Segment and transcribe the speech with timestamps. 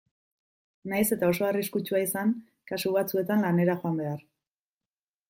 [0.93, 2.31] Nahiz eta oso arriskutsua izan
[2.71, 4.25] kasu batzuetan lanera joan behar.